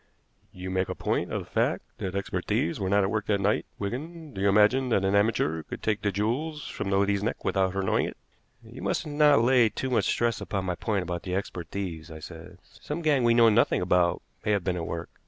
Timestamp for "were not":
2.79-3.03